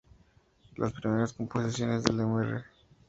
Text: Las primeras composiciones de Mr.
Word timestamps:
Las 0.77 0.93
primeras 0.93 1.31
composiciones 1.31 2.01
de 2.03 2.13
Mr. 2.13 2.63